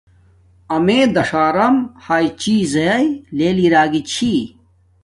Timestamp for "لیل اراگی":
3.37-4.01